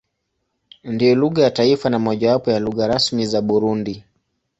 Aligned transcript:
Ndiyo 0.83 1.15
lugha 1.15 1.43
ya 1.43 1.51
taifa 1.51 1.89
na 1.89 1.99
mojawapo 1.99 2.51
ya 2.51 2.59
lugha 2.59 2.87
rasmi 2.87 3.25
za 3.25 3.41
Burundi. 3.41 4.03